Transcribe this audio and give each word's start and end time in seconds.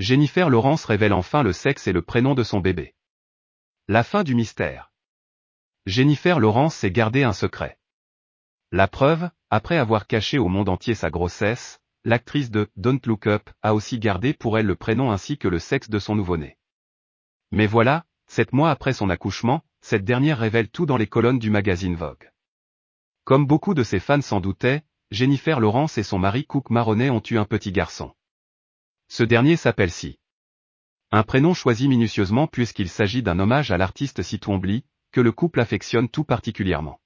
Jennifer 0.00 0.50
Lawrence 0.50 0.86
révèle 0.86 1.12
enfin 1.12 1.44
le 1.44 1.52
sexe 1.52 1.86
et 1.86 1.92
le 1.92 2.02
prénom 2.02 2.34
de 2.34 2.42
son 2.42 2.58
bébé. 2.58 2.96
La 3.86 4.02
fin 4.02 4.24
du 4.24 4.34
mystère. 4.34 4.92
Jennifer 5.86 6.40
Lawrence 6.40 6.74
s'est 6.74 6.90
gardé 6.90 7.22
un 7.22 7.32
secret. 7.32 7.78
La 8.72 8.88
preuve, 8.88 9.30
après 9.50 9.76
avoir 9.78 10.08
caché 10.08 10.36
au 10.36 10.48
monde 10.48 10.68
entier 10.68 10.96
sa 10.96 11.10
grossesse, 11.10 11.80
l'actrice 12.02 12.50
de 12.50 12.68
Don't 12.74 12.98
Look 13.06 13.28
Up 13.28 13.48
a 13.62 13.72
aussi 13.72 14.00
gardé 14.00 14.34
pour 14.34 14.58
elle 14.58 14.66
le 14.66 14.74
prénom 14.74 15.12
ainsi 15.12 15.38
que 15.38 15.46
le 15.46 15.60
sexe 15.60 15.88
de 15.88 16.00
son 16.00 16.16
nouveau-né. 16.16 16.58
Mais 17.52 17.68
voilà, 17.68 18.04
sept 18.26 18.52
mois 18.52 18.72
après 18.72 18.94
son 18.94 19.10
accouchement, 19.10 19.62
cette 19.80 20.04
dernière 20.04 20.38
révèle 20.40 20.70
tout 20.70 20.86
dans 20.86 20.96
les 20.96 21.06
colonnes 21.06 21.38
du 21.38 21.50
magazine 21.50 21.94
Vogue. 21.94 22.32
Comme 23.22 23.46
beaucoup 23.46 23.74
de 23.74 23.84
ses 23.84 24.00
fans 24.00 24.22
s'en 24.22 24.40
doutaient, 24.40 24.82
Jennifer 25.12 25.60
Lawrence 25.60 25.98
et 25.98 26.02
son 26.02 26.18
mari 26.18 26.46
Cook 26.46 26.70
Maroney 26.70 27.10
ont 27.10 27.22
eu 27.30 27.38
un 27.38 27.44
petit 27.44 27.70
garçon. 27.70 28.12
Ce 29.08 29.22
dernier 29.22 29.56
s'appelle 29.56 29.90
Si. 29.90 30.18
Un 31.10 31.22
prénom 31.22 31.54
choisi 31.54 31.88
minutieusement 31.88 32.46
puisqu'il 32.46 32.88
s'agit 32.88 33.22
d'un 33.22 33.38
hommage 33.38 33.70
à 33.70 33.78
l'artiste 33.78 34.22
Si 34.22 34.38
Twombly, 34.38 34.84
que 35.12 35.20
le 35.20 35.32
couple 35.32 35.60
affectionne 35.60 36.08
tout 36.08 36.24
particulièrement. 36.24 37.00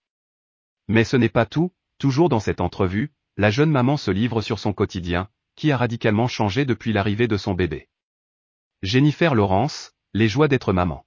Mais 0.88 1.05
ce 1.05 1.16
n'est 1.16 1.28
pas 1.28 1.45
tout, 1.45 1.72
toujours 1.98 2.28
dans 2.28 2.41
cette 2.41 2.60
entrevue, 2.60 3.12
la 3.36 3.50
jeune 3.50 3.70
maman 3.70 3.96
se 3.96 4.10
livre 4.10 4.41
sur 4.41 4.58
son 4.58 4.72
quotidien, 4.72 5.28
qui 5.56 5.72
a 5.72 5.77
radicalement 5.77 6.28
changé 6.28 6.64
depuis 6.64 6.92
l'arrivée 6.92 7.28
de 7.28 7.36
son 7.36 7.52
bébé. 7.55 7.88
Jennifer 8.83 9.34
Lawrence, 9.34 9.92
les 10.14 10.28
joies 10.28 10.48
d'être 10.48 10.72
maman. 10.72 11.05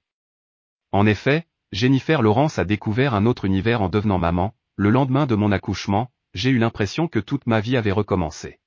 En 0.92 1.08
effet, 1.08 1.48
Jennifer 1.72 2.22
Lawrence 2.22 2.60
a 2.60 2.66
découvert 2.66 3.14
un 3.14 3.26
autre 3.26 3.46
univers 3.46 3.82
en 3.82 3.90
devenant 3.90 4.20
maman, 4.20 4.54
le 4.76 4.90
lendemain 4.90 5.26
de 5.26 5.36
mon 5.36 5.52
accouchement, 5.52 6.12
j'ai 6.34 6.50
eu 6.50 6.58
l'impression 6.58 7.08
que 7.08 7.20
toute 7.20 7.48
ma 7.48 7.62
vie 7.62 7.78
avait 7.78 7.92
recommencé. 7.92 8.60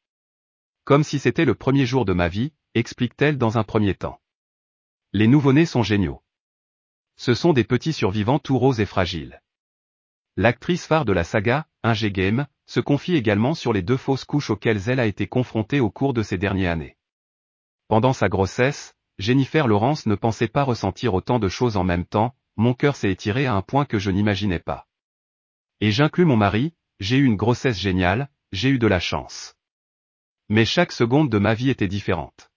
Comme 0.84 1.02
si 1.02 1.18
c'était 1.18 1.46
le 1.46 1.54
premier 1.54 1.86
jour 1.86 2.04
de 2.04 2.12
ma 2.12 2.28
vie, 2.28 2.52
explique-t-elle 2.74 3.38
dans 3.38 3.56
un 3.56 3.64
premier 3.64 3.94
temps. 3.94 4.20
Les 5.14 5.26
nouveau-nés 5.26 5.64
sont 5.64 5.82
géniaux. 5.82 6.22
Ce 7.16 7.32
sont 7.32 7.54
des 7.54 7.64
petits 7.64 7.94
survivants 7.94 8.38
tout 8.38 8.58
roses 8.58 8.80
et 8.80 8.86
fragiles. 8.86 9.40
L'actrice 10.36 10.86
phare 10.86 11.04
de 11.04 11.12
la 11.12 11.24
saga, 11.24 11.66
Inge 11.84 12.06
Game, 12.08 12.46
se 12.66 12.80
confie 12.80 13.14
également 13.14 13.54
sur 13.54 13.72
les 13.72 13.82
deux 13.82 13.96
fausses 13.96 14.24
couches 14.24 14.50
auxquelles 14.50 14.90
elle 14.90 15.00
a 15.00 15.06
été 15.06 15.26
confrontée 15.26 15.80
au 15.80 15.90
cours 15.90 16.12
de 16.12 16.22
ces 16.22 16.36
dernières 16.36 16.72
années. 16.72 16.96
Pendant 17.88 18.12
sa 18.12 18.28
grossesse, 18.28 18.94
Jennifer 19.18 19.68
Lawrence 19.68 20.06
ne 20.06 20.16
pensait 20.16 20.48
pas 20.48 20.64
ressentir 20.64 21.14
autant 21.14 21.38
de 21.38 21.48
choses 21.48 21.76
en 21.76 21.84
même 21.84 22.04
temps, 22.04 22.34
mon 22.56 22.74
cœur 22.74 22.96
s'est 22.96 23.12
étiré 23.12 23.46
à 23.46 23.54
un 23.54 23.62
point 23.62 23.86
que 23.86 23.98
je 23.98 24.10
n'imaginais 24.10 24.58
pas. 24.58 24.86
Et 25.80 25.92
j'inclus 25.92 26.24
mon 26.24 26.36
mari, 26.36 26.74
j'ai 27.00 27.16
eu 27.16 27.24
une 27.24 27.36
grossesse 27.36 27.78
géniale, 27.78 28.28
j'ai 28.52 28.68
eu 28.68 28.78
de 28.78 28.86
la 28.86 29.00
chance. 29.00 29.54
Mais 30.54 30.64
chaque 30.64 30.92
seconde 30.92 31.30
de 31.30 31.38
ma 31.38 31.52
vie 31.52 31.68
était 31.68 31.88
différente. 31.88 32.52